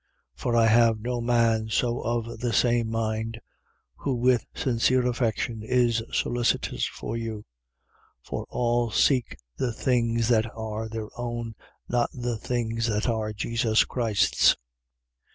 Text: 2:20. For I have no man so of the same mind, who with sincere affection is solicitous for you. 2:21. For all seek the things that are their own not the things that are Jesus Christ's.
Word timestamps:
2:20. 0.35 0.41
For 0.41 0.55
I 0.55 0.65
have 0.65 0.99
no 1.01 1.21
man 1.21 1.69
so 1.69 2.01
of 2.01 2.39
the 2.39 2.51
same 2.53 2.89
mind, 2.89 3.39
who 3.97 4.15
with 4.15 4.47
sincere 4.55 5.05
affection 5.05 5.61
is 5.61 6.01
solicitous 6.11 6.87
for 6.87 7.15
you. 7.15 7.45
2:21. 8.25 8.25
For 8.25 8.45
all 8.49 8.89
seek 8.89 9.37
the 9.57 9.71
things 9.71 10.27
that 10.29 10.49
are 10.55 10.89
their 10.89 11.09
own 11.19 11.53
not 11.87 12.09
the 12.15 12.39
things 12.39 12.87
that 12.87 13.07
are 13.07 13.31
Jesus 13.31 13.83
Christ's. 13.85 14.57